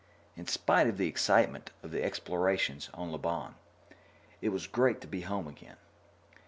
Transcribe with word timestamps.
In 0.35 0.47
spite 0.47 0.87
of 0.87 0.97
the 0.97 1.05
excitement 1.07 1.69
of 1.83 1.91
the 1.91 2.03
explorations 2.03 2.89
on 2.95 3.11
Lobon, 3.11 3.53
it 4.41 4.49
was 4.49 4.65
great 4.65 4.99
to 5.01 5.07
be 5.07 5.21
home 5.21 5.47
again. 5.47 5.77